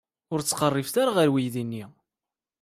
Ur 0.33 0.39
ttqerribet 0.41 0.95
ara 1.01 1.11
ɣer 1.15 1.27
uydi-nni. 1.33 1.85